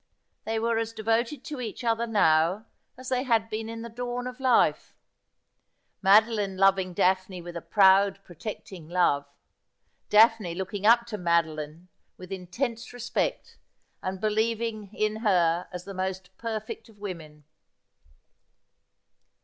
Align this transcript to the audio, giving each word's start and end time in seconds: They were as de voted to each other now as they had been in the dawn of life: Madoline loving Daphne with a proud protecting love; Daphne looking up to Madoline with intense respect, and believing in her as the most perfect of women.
They 0.45 0.57
were 0.57 0.79
as 0.79 0.93
de 0.93 1.03
voted 1.03 1.43
to 1.43 1.61
each 1.61 1.83
other 1.83 2.07
now 2.07 2.65
as 2.97 3.09
they 3.09 3.21
had 3.21 3.51
been 3.51 3.69
in 3.69 3.83
the 3.83 3.87
dawn 3.87 4.25
of 4.25 4.39
life: 4.39 4.95
Madoline 6.01 6.57
loving 6.57 6.95
Daphne 6.95 7.39
with 7.39 7.55
a 7.55 7.61
proud 7.61 8.17
protecting 8.23 8.89
love; 8.89 9.27
Daphne 10.09 10.55
looking 10.55 10.87
up 10.87 11.05
to 11.05 11.19
Madoline 11.19 11.87
with 12.17 12.31
intense 12.31 12.93
respect, 12.93 13.59
and 14.01 14.19
believing 14.19 14.89
in 14.91 15.17
her 15.17 15.67
as 15.71 15.83
the 15.83 15.93
most 15.93 16.35
perfect 16.35 16.89
of 16.89 16.97
women. 16.97 17.43